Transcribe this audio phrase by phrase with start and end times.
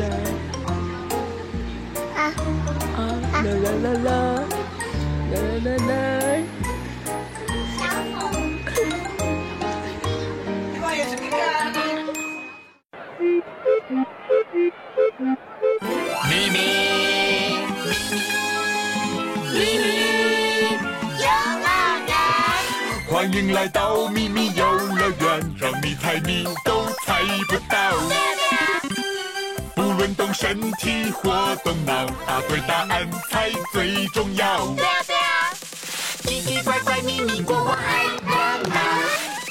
[0.00, 0.06] 啦
[3.42, 4.10] 啦啦啦，
[5.30, 5.92] 啦啦啦。
[10.80, 11.04] 小
[16.28, 16.56] 咪咪，
[19.52, 19.88] 咪咪，
[21.18, 21.26] 游
[21.60, 21.68] 乐
[22.06, 22.10] 园，
[23.08, 28.29] 欢迎来到咪咪游乐园，让你猜谜都猜不到。
[30.32, 34.66] 身体活动脑，答对答案才最重要。
[34.74, 35.20] 对呀对呀，
[36.22, 38.74] 奇奇怪怪秘密国王爱热闹，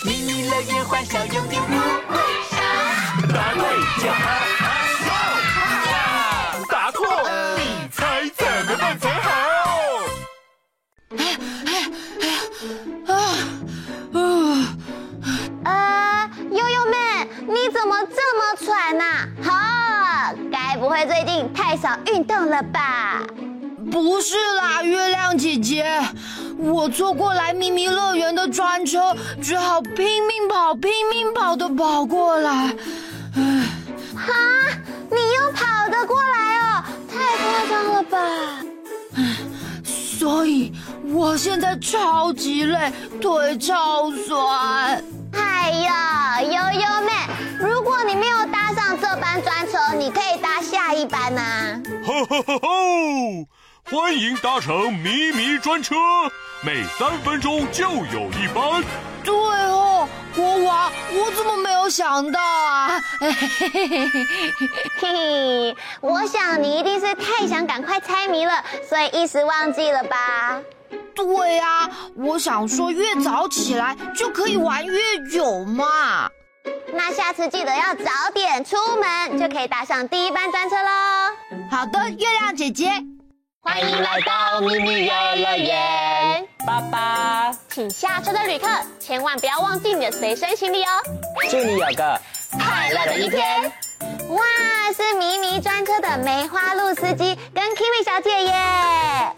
[0.06, 1.76] 秘密乐园欢笑永远不
[2.14, 2.18] 会
[2.50, 2.58] 少。
[3.34, 3.62] 答对
[4.04, 4.59] 就好
[22.30, 23.22] 少运动了吧？
[23.92, 26.00] 不是啦，月亮姐姐，
[26.60, 32.76] 我坐过来咪咪乐园的专车，只好拼命跑、拼命跑的跑过来。
[33.36, 33.66] 唉，
[34.16, 34.34] 哈，
[35.10, 36.84] 你又跑得过来哦？
[37.10, 38.18] 太夸张了吧！
[39.16, 39.38] 唉，
[39.84, 40.72] 所以
[41.12, 45.04] 我现在超级累，腿超酸。
[45.34, 47.12] 哎呀，悠悠妹，
[47.60, 51.82] 如果你没有搭上这班专车，你可以搭下一班呐、啊。
[52.26, 53.48] 吼吼吼吼！
[53.90, 55.96] 欢迎搭乘咪咪专车，
[56.62, 58.84] 每三分钟就有一班。
[59.24, 63.02] 对哦，国王，我怎么没有想到啊？
[63.20, 64.70] 嘿嘿嘿嘿嘿
[65.00, 70.62] 嘿，我想你一定是太想赶快猜谜了，所以一时忘记了吧？
[71.16, 75.00] 对呀、啊，我想说越早起来就可以玩越
[75.32, 76.30] 久嘛。
[76.94, 80.92] 那下次记得要早点出门，就可以搭上第一班专车喽。
[81.70, 82.92] 好的，月亮姐姐。
[83.62, 88.68] 欢迎来到咪咪游乐园，爸爸，请下车的旅客
[89.00, 90.90] 千万不要忘记你的随身行李哦。
[91.50, 92.20] 祝你有个
[92.52, 93.72] 快乐的一天。
[94.30, 94.44] 哇，
[94.96, 99.36] 是咪咪专车的梅花鹿司机跟 Kimi 小姐耶。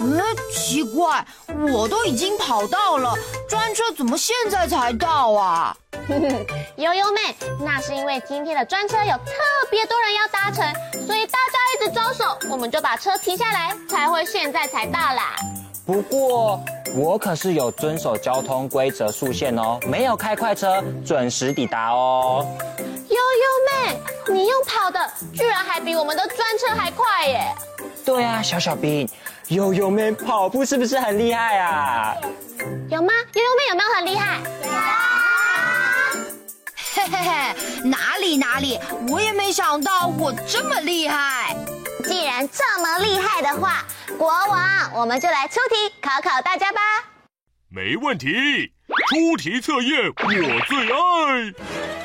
[0.00, 0.22] 嗯，
[0.52, 1.26] 奇怪，
[1.72, 3.14] 我都已经跑到了，
[3.48, 5.76] 专车怎么现在才到啊？
[6.76, 9.32] 悠悠妹，那是因为今天的专车有特
[9.70, 10.64] 别多人要搭乘，
[11.04, 15.34] 所以大家一直招手，我们就把车停下来，才会现在才到啦。
[15.84, 16.60] 不过
[16.94, 22.46] 我可是有遵守交通规则速限哦，没有开快车，准时抵达哦。
[23.08, 24.00] 悠悠妹，
[24.32, 25.00] 你用跑的，
[25.34, 27.54] 居然还比我们的专车还快耶！
[28.04, 29.08] 对啊，小小兵，
[29.48, 32.14] 悠悠妹跑步是不是很厉害啊？
[32.90, 33.12] 有吗？
[33.34, 34.38] 悠悠妹有没有很厉害？
[34.62, 34.68] 嘿
[37.10, 38.78] 嘿嘿，哪里哪里，
[39.08, 41.56] 我也没想到我这么厉害。
[42.04, 43.84] 既然这么厉害的话，
[44.18, 46.80] 国王，我们就来出题考考大家吧。
[47.68, 48.72] 没问题，
[49.10, 51.52] 出题测验我最爱。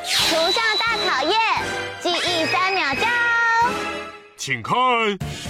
[0.06, 1.39] 图像大考验，
[2.01, 3.07] 记忆三秒钟。
[4.38, 4.75] 请看，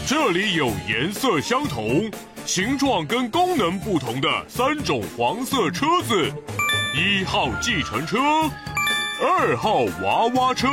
[0.08, 2.12] 这里有颜色相同、
[2.46, 6.32] 形状跟功能不同的三种黄色车子：
[6.94, 8.18] 一号计程车。
[9.24, 10.68] 二号娃娃车，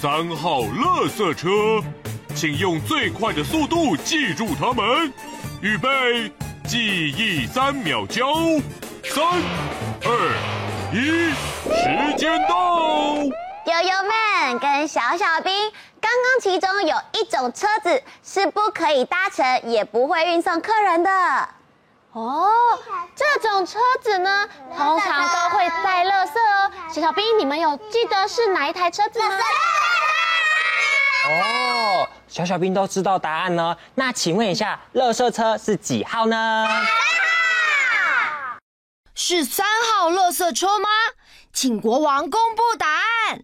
[0.00, 1.86] 三号垃圾车，
[2.34, 5.12] 请用最快的速度记住它们。
[5.60, 6.32] 预备，
[6.66, 8.24] 记忆三秒，交
[9.04, 9.22] 三
[10.02, 11.28] 二一，
[11.68, 13.22] 时间到。
[13.22, 15.52] 悠悠们跟小小兵，
[16.00, 21.10] 刚刚其中有一种车子是不可以搭乘，也不会运送客人的。
[22.12, 22.46] 哦，
[23.16, 26.70] 这种车子呢，通常都会载垃圾哦。
[26.92, 29.34] 小小兵，你们有记得是哪一台车子吗？
[31.24, 33.74] 哦，小小兵都知道答案呢。
[33.94, 36.68] 那请问一下，垃圾车是几号呢？
[39.14, 40.88] 是三号垃圾车吗？
[41.50, 43.42] 请国王公布答案。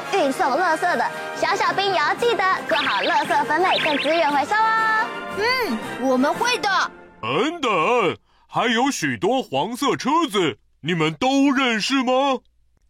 [0.00, 1.04] 责运送垃圾的。
[1.36, 5.06] 小小兵也要记得做好垃圾分类跟资源回收哦。
[5.38, 6.68] 嗯，我们会的。
[7.20, 7.70] 等等，
[8.48, 12.38] 还有许多黄色车子，你们都认识吗？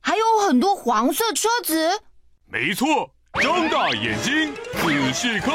[0.00, 2.02] 还有很多黄色车子。
[2.46, 3.10] 没错，
[3.40, 5.54] 睁大眼睛仔细看。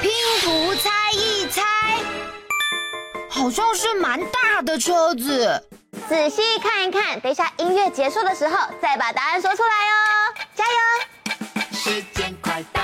[0.00, 0.10] 拼
[0.42, 1.62] 图猜一猜。
[3.28, 5.62] 好像是蛮大的车子。
[6.08, 10.72] 仔细看一看，等一下音乐结束的时候再把答案说出来哦，加油！
[11.72, 12.82] 时间快到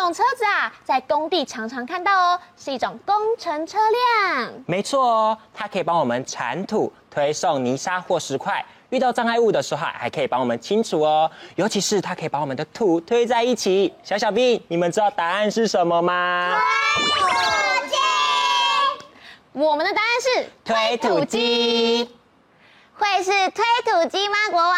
[0.00, 4.52] 种车子啊，在工地常常看到哦，是一种工程车辆。
[4.66, 8.64] 没错哦，它可以帮我们铲土、推送泥沙或石块。
[8.88, 11.30] 遇到障碍物的时候，还可以帮我们清除哦。
[11.54, 13.92] 尤其是它可以把我们的土推在一起。
[14.02, 16.58] 小小兵，你们知道答案是什么吗？
[16.96, 17.96] 推土机。
[19.52, 22.16] 我们的答案是推土机。
[22.96, 24.76] 会是推土机吗，国王？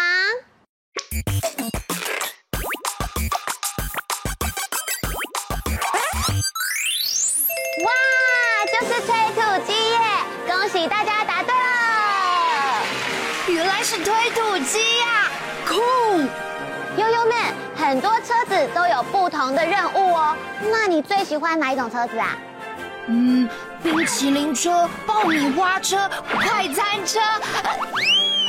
[17.93, 20.35] 很多车子都有不同的任务哦。
[20.61, 22.35] 那你最喜欢哪一种车子啊？
[23.05, 23.47] 嗯，
[23.83, 27.19] 冰淇淋车、爆米花车、快餐车。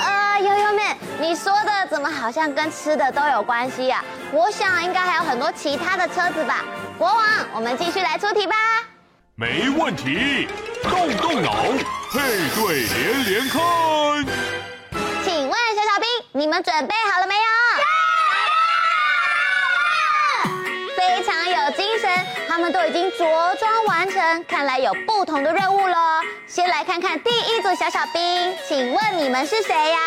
[0.01, 4.03] 呃，悠悠妹，你说的怎么好像跟吃的都有关系呀？
[4.33, 6.65] 我想应该还有很多其他的车子吧。
[6.97, 7.23] 国王，
[7.55, 8.57] 我们继续来出题吧。
[9.35, 10.49] 没问题，
[10.85, 11.53] 动动脑，
[12.11, 13.61] 配对连连看。
[15.23, 17.43] 请问小小兵，你们准备好了没有？
[22.65, 25.97] 们都已经着装完成，看来有不同的任务喽。
[26.47, 29.99] 先来看看第一组小小兵，请问你们是谁呀？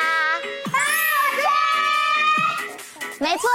[3.20, 3.48] 没错，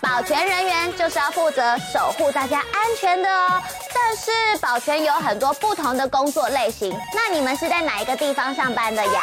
[0.00, 3.60] 保全人员就是要负责守护大家安全的哦。
[3.92, 4.30] 但是
[4.60, 9.22] 保全有很多不同的工作类型，那你们是在哪一个地方上班的呀？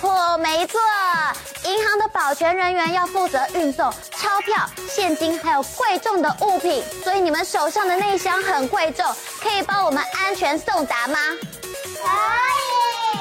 [0.00, 0.80] 错，没错，
[1.64, 9.06] 银行的保全人员要负责运送钞票、现金还有贵重的物品，所以你们手上的那箱很贵重，
[9.40, 11.18] 可以帮我们安全送达吗？
[11.40, 13.20] 可以。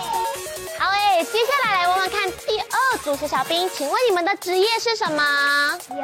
[0.79, 5.23] 好诶，接下来来问问看第二组小小兵，请问你们的职业是什么？
[5.89, 6.01] 邮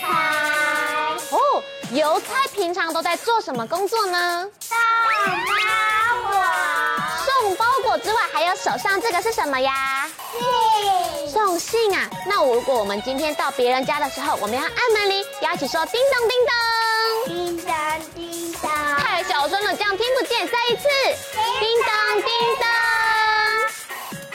[0.00, 1.12] 差。
[1.30, 4.48] 哦，邮差平常都在做什么工作呢？
[4.60, 4.76] 送
[5.46, 6.42] 包裹。
[7.26, 10.08] 送包裹之外，还有手上这个是什么呀？
[10.32, 10.40] 信。
[11.36, 12.08] 送信啊？
[12.26, 16.56] 那如果我们今天到别人家的时候，我们要按门铃，要一起说叮咚叮咚。
[17.26, 18.72] 叮当叮当。
[18.96, 20.48] 太小声了，这样听不见。
[20.48, 20.88] 再一次。
[21.60, 22.75] 叮当叮当。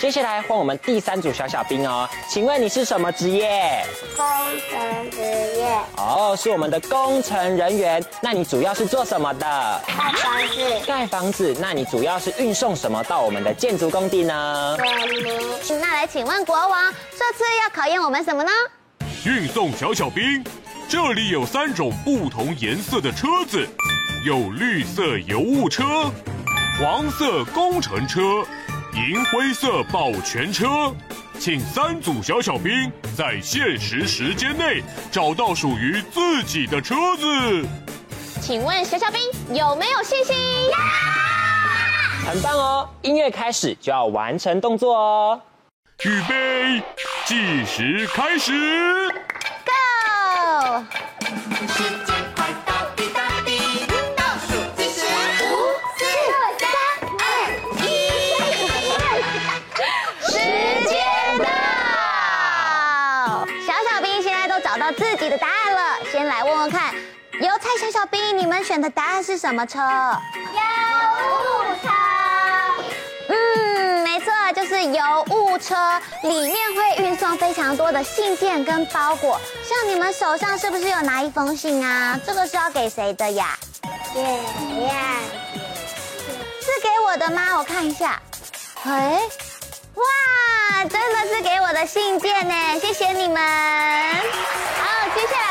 [0.01, 3.85] 接下来换我们第三组小小兵哦，请问你是什么职业？
[4.17, 4.25] 工
[4.67, 5.77] 程职业。
[5.95, 8.03] 哦，是我们的工程人员。
[8.19, 9.81] 那你主要是做什么的？
[9.85, 10.85] 盖房子。
[10.87, 11.55] 盖房子。
[11.59, 14.75] 那你主要是运送什么到我们的建筑工地呢？
[14.79, 14.87] 水
[15.69, 15.79] 泥。
[15.79, 18.51] 那来请问国王，这次要考验我们什么呢？
[19.27, 20.43] 运送小小兵。
[20.89, 23.67] 这里有三种不同颜色的车子，
[24.25, 25.83] 有绿色油务车、
[26.79, 28.19] 黄色工程车。
[28.93, 30.93] 银灰色保全车，
[31.39, 37.65] 请三组小小兵在限时时间内找到属于自己的车子。
[38.41, 39.21] 请问小小兵
[39.55, 40.35] 有没有信心？
[42.25, 42.89] 很棒哦！
[43.01, 45.41] 音乐开始就要完成动作哦。
[46.03, 46.83] 预备，
[47.25, 48.51] 计时开始
[68.41, 69.77] 你们选的答案是什么车？
[69.77, 69.85] 邮
[71.37, 71.89] 务车。
[73.29, 75.75] 嗯，没错，就是邮务车，
[76.23, 79.39] 里面会运送非常多的信件跟包裹。
[79.63, 82.19] 像你们手上是不是有拿一封信啊？
[82.25, 83.55] 这个是要给谁的呀？
[84.11, 85.19] 给呀，
[86.61, 87.59] 是给我的吗？
[87.59, 88.19] 我看一下。
[88.85, 89.21] 哎，
[89.93, 90.03] 哇，
[90.85, 93.39] 真的是给我的信件呢，谢谢你们。
[93.39, 95.50] 好接下来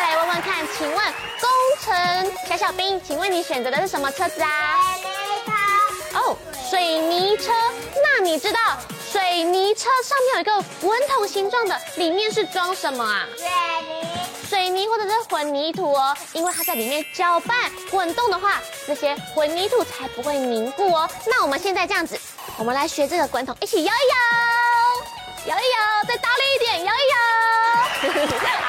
[0.80, 1.50] 请问工
[1.82, 4.78] 程小小兵，请问你选择的是什么车子啊？
[4.96, 6.18] 水泥车。
[6.18, 6.36] 哦，
[6.70, 7.52] 水泥车。
[8.02, 8.78] 那你知道
[9.12, 13.28] 水泥车上面有一个滚筒形状的，里面是装什么啊？
[13.36, 13.46] 水
[13.82, 14.48] 泥。
[14.48, 18.54] 水泥或者是混凝土哦，因为它在里面搅拌滚动的话，
[18.86, 21.06] 这些混凝土才不会凝固哦。
[21.26, 22.18] 那我们现在这样子，
[22.56, 28.59] 我们来学这个滚筒，一起摇一摇，摇一摇，再大力一点，摇一摇。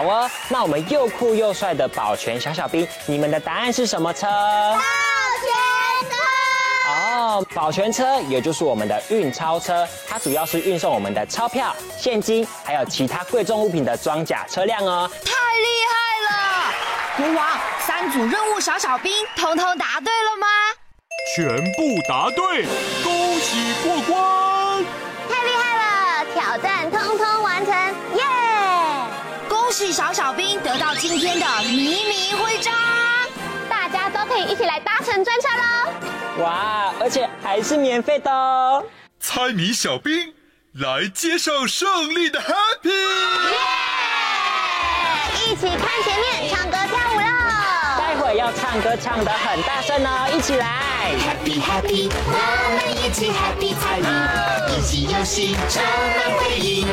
[0.00, 4.26] 好哦，那我们又酷又帅的保全小小兵，你们的答案是什么车？
[4.26, 4.80] 保
[5.42, 6.16] 全车。
[6.88, 7.46] 哦，哦。
[7.54, 15.06] 保全车也就是我们的运钞车，它主要是运送我们的钞票、现金，还有其他贵重物品的装甲车辆哦。
[15.22, 16.72] 太厉害了！
[17.18, 20.46] 国王，三组任务小小兵通通答对了吗？
[21.36, 22.64] 全部答对，
[23.04, 24.39] 恭喜过关！
[29.80, 32.70] 恭喜小小兵得到今天的迷你徽章，
[33.66, 36.44] 大家都可以一起来搭乘专车喽！
[36.44, 38.84] 哇，而且还是免费的哦！
[39.18, 40.34] 猜谜小兵
[40.74, 43.56] 来接受胜利的 Happy，耶！
[45.46, 46.39] 一起看前面
[48.50, 50.66] 要唱歌唱得很大声哦，一起来
[51.22, 52.34] ！Happy Happy，我
[52.74, 54.08] 们一起 Happy 猜谜，
[54.74, 55.80] 一起游戏充
[56.16, 56.84] 满回忆，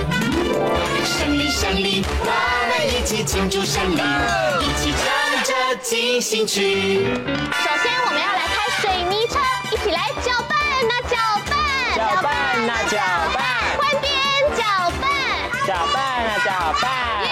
[1.04, 2.78] 胜利胜利，我们。
[2.88, 7.06] 一起庆祝胜利，一起唱着进行曲。
[7.16, 9.40] 首先，我们要来开水泥车，
[9.72, 10.56] 一起来搅拌
[10.88, 11.18] 那搅
[11.50, 11.58] 拌，
[11.98, 12.32] 搅拌
[12.68, 12.98] 那搅
[13.34, 13.42] 拌，
[13.80, 14.14] 换边
[14.56, 14.62] 搅
[15.02, 15.10] 拌，
[15.66, 16.86] 搅拌那搅拌。
[17.24, 17.28] 耶！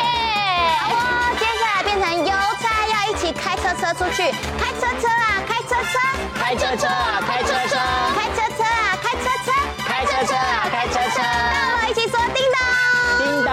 [3.15, 5.99] 起开车车出去，开车车啊，开车车，
[6.39, 7.77] 开车车啊，开车车，
[8.15, 9.51] 开车车啊，开车车，
[9.87, 11.21] 开车车啊，开车车。
[11.21, 12.59] 到了，一起说叮咚，
[13.19, 13.51] 叮咚。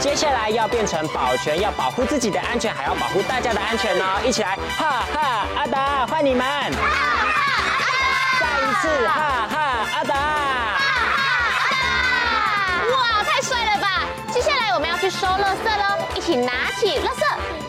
[0.00, 4.20] 接下来要变成保全，要保护自己的安全，还要保护大家的安全哦！
[4.24, 6.46] 一起来，哈哈，阿达，换你们！
[6.46, 6.86] 哈
[7.26, 7.42] 哈，
[7.80, 7.86] 阿达！
[8.40, 9.56] 再一次，哈哈，
[9.94, 10.14] 阿达！
[10.14, 10.86] 哈
[11.18, 11.76] 哈，阿达！
[12.94, 13.86] 哇，太帅了吧！
[14.32, 17.25] 接下来我们要去收垃圾喽，一起拿起垃圾，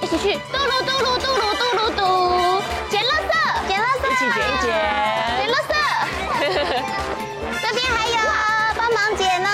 [0.08, 2.00] 一起去嘟噜嘟噜嘟噜嘟噜嘟，
[2.90, 3.30] 捡垃圾，
[3.68, 4.72] 捡垃圾，一起捡一捡，
[5.36, 5.76] 捡垃圾。
[7.62, 8.16] 这边还有，
[8.78, 9.50] 帮忙捡呢。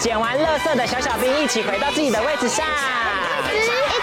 [0.00, 2.64] 捡完垃圾的小小兵一起回到自己的位置上，
[3.44, 3.50] 一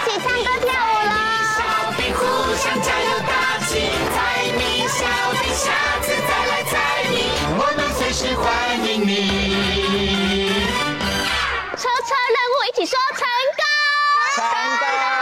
[0.08, 1.12] 起唱歌跳舞啦。
[1.58, 2.22] 小兵互
[2.54, 5.04] 相加油打气，猜谜小
[5.42, 7.26] 兵下次再来猜谜，
[7.58, 8.46] 我们随时欢
[8.86, 9.10] 迎你。
[11.76, 13.64] 车车任务一起说成功，
[14.36, 14.44] 成
[14.78, 15.15] 功。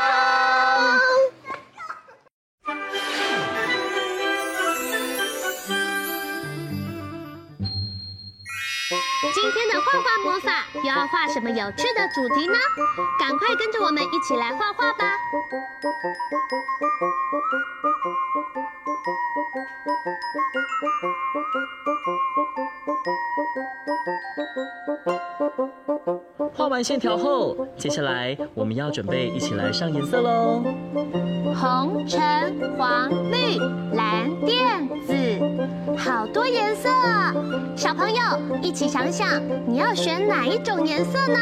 [9.35, 12.55] 今天的画画魔法又要画什么有趣的主题呢？
[13.19, 15.19] 赶快跟着我们一起来画画吧！
[26.55, 30.62] 画完线条后，接下来我们要准备一起来上颜色喽。
[31.61, 32.21] 红、橙、
[32.79, 33.59] 黄、绿、
[33.95, 35.12] 蓝、靛、紫，
[36.05, 36.91] 好多颜色！
[37.75, 38.23] 小朋友
[38.61, 41.39] 一起想想，你要选哪一种颜色呢？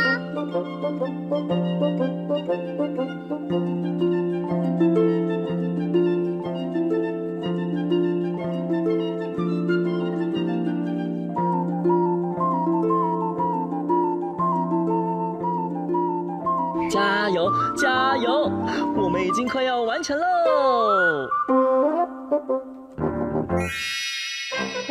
[16.89, 18.49] 加油，加油！
[18.97, 20.25] 我们已经快要完成喽！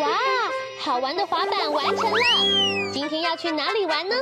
[0.01, 0.09] 哇，
[0.79, 2.17] 好玩的滑板完成了！
[2.91, 4.15] 今天要去哪里玩呢？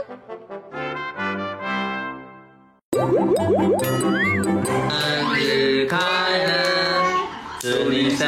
[2.91, 3.01] 生
[5.37, 7.27] 日快乐，
[7.61, 8.27] 祝你生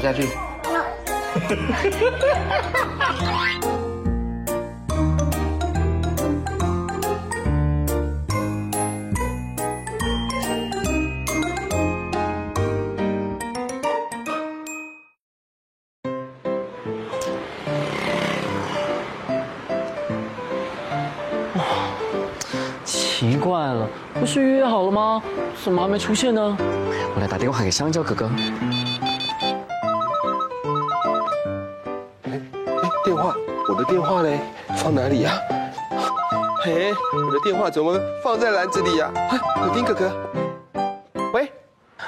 [0.00, 0.28] 下去。
[22.84, 23.86] 奇怪了，
[24.18, 25.22] 不是约好了吗？
[25.62, 26.56] 怎么还没出现呢？
[27.14, 28.30] 我来打电话给香蕉哥哥。
[33.80, 34.38] 的电话嘞，
[34.76, 35.32] 放哪里呀？
[36.62, 39.10] 嘿，我的电话怎么放在篮子里呀？
[39.14, 40.12] 哎，布丁哥哥，
[41.32, 41.50] 喂，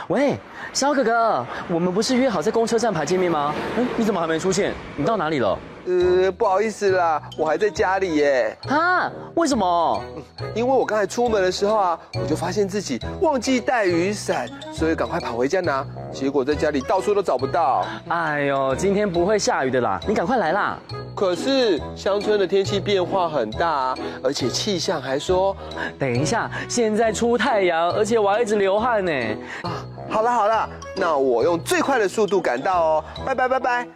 [0.09, 0.39] 喂，
[0.75, 3.55] 肖哥哥，我们不是约好在公车站牌见面吗？
[3.79, 4.75] 嗯，你怎么还没出现？
[4.97, 5.59] 你到哪里了？
[5.87, 8.57] 呃，不好意思啦，我还在家里耶。
[8.69, 9.11] 啊？
[9.35, 10.01] 为什么？
[10.55, 15.85] 因为我刚才出门的时候啊，我就发现自己忘记带雨伞，所以赶快跑回家拿。
[16.13, 17.85] 结果在家里到处都找不到。
[18.09, 20.79] 哎呦，今天不会下雨的啦，你赶快来啦。
[21.15, 25.57] 可是乡村的天气变化很大啊，而且气象还说，
[25.99, 29.13] 等一下，现在出太阳，而且我还一直流汗呢。
[29.63, 33.05] 啊，好了好了，那我用最快的速度赶到哦。
[33.25, 33.89] 拜拜拜拜。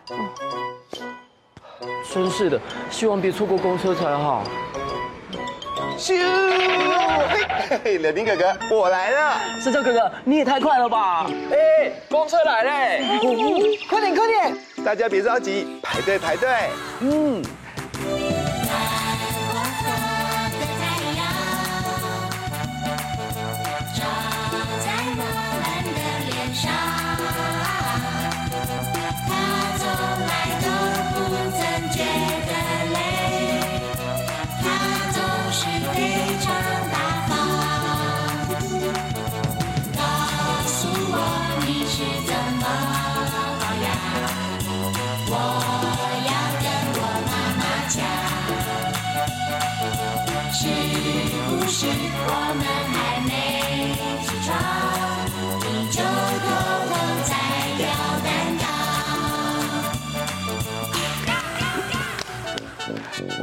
[2.13, 4.43] 真是的，希望别错过公车才好。
[5.99, 6.15] 咻！
[7.69, 9.41] 嘿嘿，柳丁哥哥，我来了。
[9.61, 11.27] 石头哥哥，你也太快了吧！
[11.51, 13.03] 哎，公车来嘞！
[13.89, 16.49] 快点快点，大家别着急，排队排队。
[17.01, 17.43] 嗯。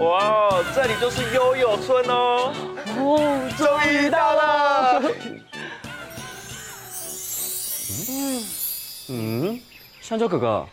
[0.03, 2.51] 哇，这里就是悠悠村哦！
[2.97, 5.01] 哦，终于到了。
[8.09, 8.45] 嗯
[9.09, 9.59] 嗯，
[10.01, 10.65] 香蕉哥哥，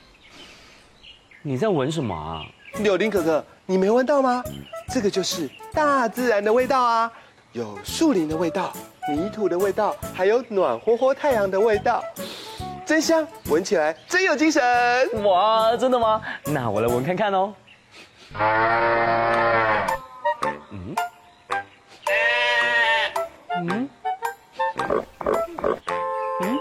[1.42, 2.42] 你在闻什么啊？
[2.78, 4.42] 柳丁哥哥，你没闻到吗？
[4.88, 7.10] 这个就是大自然的味道啊，
[7.52, 8.72] 有树林的味道、
[9.08, 12.02] 泥土的味道，还有暖和和太阳的味道，
[12.84, 14.60] 真香，闻起来真有精神。
[15.22, 16.20] 哇，真的吗？
[16.46, 17.54] 那我来闻看看哦。
[18.38, 18.38] 嗯？
[20.72, 20.94] 嗯？
[23.62, 23.88] 嗯？
[26.42, 26.58] 嗯？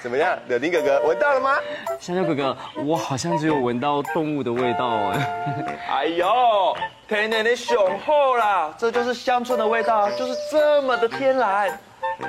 [0.00, 1.58] 怎么样，柳丁哥哥，闻到了吗？
[1.98, 5.84] 香蕉哥哥，我好像只有闻到动物的味道哎。
[5.90, 6.76] 哎呦，
[7.08, 11.68] 天然的雄厚啦，这就是乡村的味道，就是这么的天然。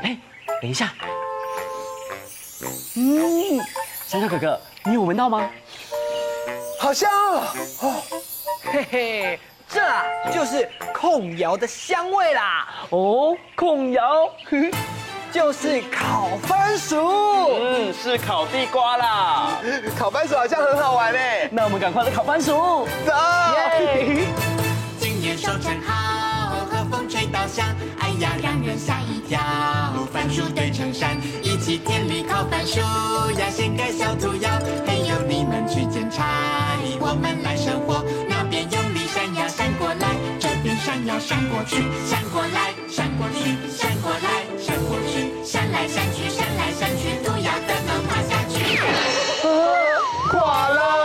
[0.02, 0.18] 哎，
[0.62, 0.92] 等一下。
[2.98, 3.60] 嗯，
[4.08, 5.50] 香蕉哥哥，你有闻到吗？
[6.80, 7.44] 好香哦！
[7.82, 7.94] 哦，
[8.72, 9.82] 嘿嘿，这
[10.34, 12.68] 就是控窑的香味啦！
[12.90, 14.30] 哦，控窑，
[15.32, 16.96] 就是烤番薯。
[16.98, 19.60] 嗯，是烤地瓜啦。
[19.98, 21.20] 烤番薯好像很好玩呢。
[21.52, 23.14] 那我们赶快来烤番薯，走！
[25.00, 25.99] 今年收成好，和风吹
[27.32, 27.66] 稻香，
[28.00, 29.40] 哎呀，让人吓一跳。
[30.12, 32.80] 番薯堆成山，一起田里烤番薯
[33.40, 34.50] 呀，掀盖小土窑，
[34.86, 36.24] 嘿呦，你们去捡柴。
[37.00, 48.78] 我们来生火，那边用力扇呀扇过来，这边扇呀扇过去，扇过来扇过去，扇过来闪过去，扇来扇去，扇来扇去，土窑怎么垮下去？
[49.46, 49.50] 啊，
[50.32, 50.99] 垮了！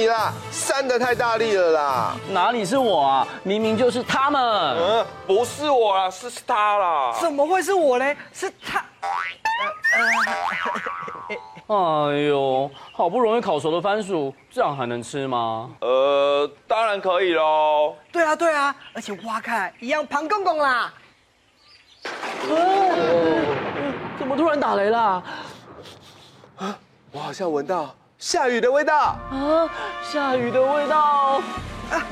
[0.00, 2.16] 你啦，扇的太大力了啦！
[2.30, 3.28] 哪里是我啊？
[3.42, 4.40] 明明就是他们。
[4.42, 7.12] 嗯，不是我啦，是是他啦。
[7.20, 8.16] 怎么会是我嘞？
[8.32, 8.82] 是他。
[11.68, 15.68] 哎呦，好不容易烤熟的番薯，这样还能吃吗？
[15.82, 17.94] 呃，当然可以喽。
[18.10, 20.90] 对啊，对啊，而且挖开来一样胖公公啦。
[24.18, 25.22] 怎么突然打雷啦？
[26.56, 26.78] 啊，
[27.12, 29.16] 我好像闻到下雨的味道。
[29.32, 29.68] 啊，
[30.12, 31.40] 下雨的味道。
[31.90, 32.04] 啊，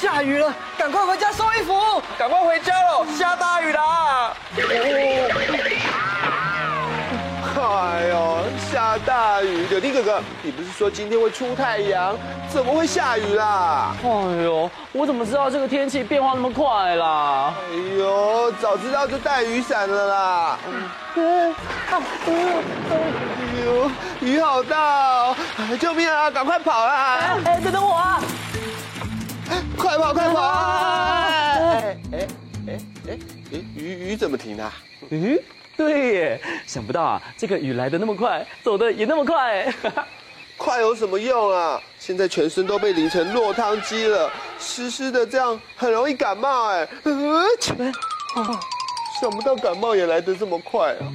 [0.00, 4.34] 下雨了，赶快回家收衣服，赶快回家喽，下大雨啦。
[7.74, 9.66] 哎呦，下大雨！
[9.66, 12.16] 柳丁哥哥，你不是说今天会出太阳，
[12.48, 13.96] 怎么会下雨啦？
[14.00, 14.08] 哎
[14.44, 17.52] 呦，我怎么知道这个天气变化那么快啦？
[17.70, 20.58] 哎呦，早知道就带雨伞了啦！
[21.16, 21.52] 嗯，
[21.90, 22.00] 哎
[23.64, 25.36] 呦，雨好大哦！
[25.80, 27.38] 救命啊，赶快跑啦！
[27.44, 28.22] 哎，等等我啊！
[29.76, 30.40] 快跑，快跑！
[30.40, 32.28] 哎哎
[32.68, 33.18] 哎哎
[33.52, 34.72] 哎，雨雨怎么停了？
[35.10, 35.36] 嗯。
[35.76, 39.72] 对耶，想不到啊，这个雨来的那么快，走的也那么快。
[40.56, 41.80] 快有什么用啊？
[41.98, 46.88] 现在全身都被淋成落汤鸡了，湿湿的，这样很容易感冒哎。
[47.02, 47.12] 呃，
[49.20, 51.10] 想不到感冒也来得这么快啊。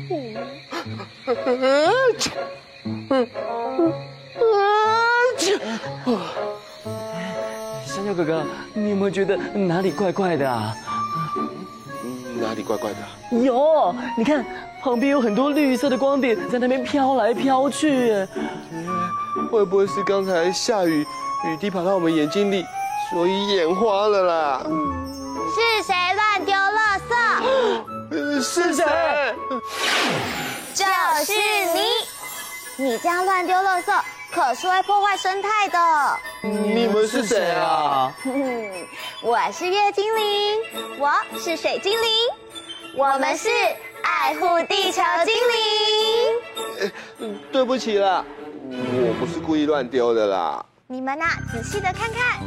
[7.86, 10.76] 香蕉哥哥，你有没有觉得哪里怪怪的啊？
[12.40, 12.98] 哪里怪怪的？
[13.38, 14.44] 有，你看
[14.82, 18.12] 旁边有很多绿色的光点在那边飘来飘去。
[18.14, 18.28] 哎，
[19.52, 21.06] 会不会是刚才下雨，
[21.46, 22.66] 雨滴跑到我们眼睛里，
[23.12, 24.62] 所以眼花了啦？
[25.54, 28.42] 是谁乱丢垃圾？
[28.42, 28.84] 是谁？
[30.74, 30.86] 就
[31.26, 31.34] 是
[31.76, 31.82] 你！
[32.86, 33.92] 你这样乱丢垃圾，
[34.32, 35.80] 可是会破坏生态的。
[36.44, 38.14] 你们是谁啊？
[39.22, 40.62] 我是月精灵，
[40.98, 42.10] 我是水精灵，
[42.96, 43.50] 我们是
[44.02, 45.36] 爱护地球精
[46.80, 47.34] 灵。
[47.52, 48.24] 对不起啦，
[48.72, 50.66] 我不是故意乱丢的啦。
[50.88, 52.40] 你们呐，仔细的看看，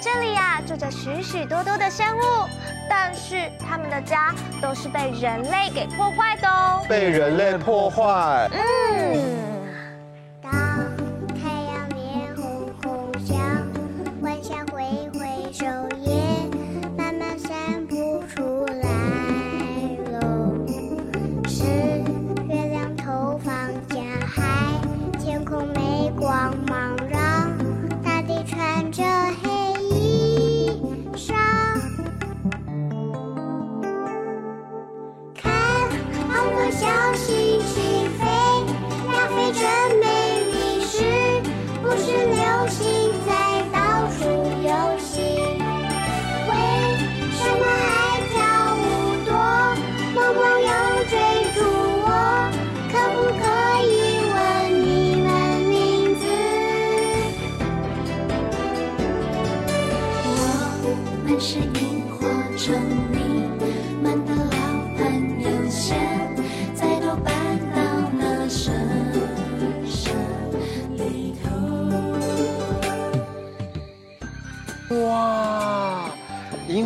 [0.00, 2.48] 这里呀住着许许多多的生物，
[2.88, 6.82] 但是他们的家都是被人类给破坏的哦。
[6.88, 8.48] 被人类破坏？
[8.54, 9.39] 嗯。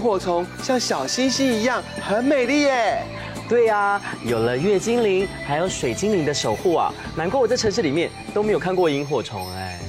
[0.05, 3.03] 萤火虫像小星星一样，很美丽耶。
[3.49, 9.81] 对呀，有了月精灵还有水精灵的守护啊，难怪我在城市里面都没有看过萤火虫哎。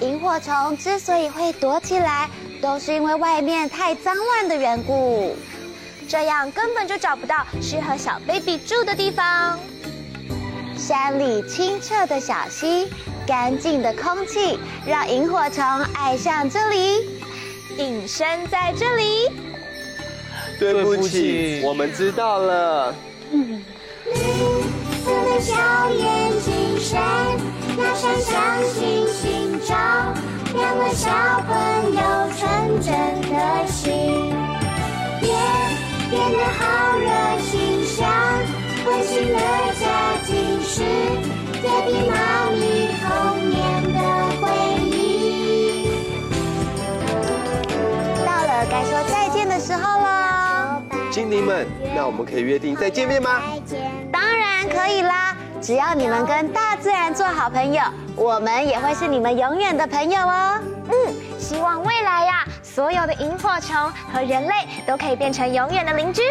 [0.00, 2.28] 萤火虫之所以会躲起来，
[2.60, 5.36] 都是因为外面太脏乱的缘故，
[6.08, 9.56] 这样根本就找不到适合小 baby 住的地方。
[10.76, 12.88] 山里清澈的小溪，
[13.24, 17.15] 干净的空气，让萤火虫爱上这里。
[17.78, 19.30] 隐身在这里。
[20.58, 22.94] 对不起，我们知道了。
[23.32, 23.40] 绿
[25.04, 25.54] 色的小
[25.90, 27.02] 眼睛闪，
[27.76, 29.74] 那闪像星星照
[30.54, 31.10] 亮了小
[31.46, 31.54] 朋
[31.92, 32.00] 友
[32.38, 32.90] 纯真
[33.30, 33.34] 的
[33.66, 34.32] 心。
[35.20, 35.24] 变
[36.08, 37.06] 变得好热
[37.50, 37.98] 情，像
[38.86, 39.38] 温馨的
[39.80, 39.84] 家
[40.24, 40.30] 庭
[40.62, 40.74] 是
[41.60, 42.14] 爹地妈
[42.52, 42.62] 咪
[43.02, 43.04] 童
[43.50, 43.54] 年
[49.76, 53.42] 候了，精灵们，那我们可以约定再见面吗？
[54.12, 55.36] 当然可以啦！
[55.60, 57.82] 只要你们跟大自然做好朋友，
[58.14, 60.60] 我们也会是你们永远的朋友哦。
[60.88, 63.74] 嗯，希望未来呀，所有的萤火虫
[64.12, 64.54] 和人类
[64.86, 66.22] 都可以变成永远的邻居。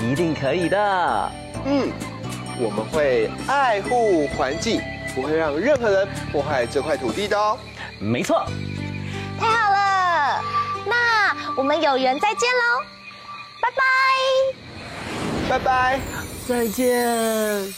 [0.00, 1.30] 一定可以的。
[1.66, 1.88] 嗯，
[2.58, 4.80] 我们会爱护环境，
[5.14, 7.56] 不会让任何人破坏这块土地的哦。
[8.00, 8.44] 没错。
[10.86, 12.84] 那我们有缘再见喽，
[13.60, 13.82] 拜拜，
[15.48, 16.00] 拜拜，
[16.46, 17.06] 再见。
[17.06, 17.74] 嗯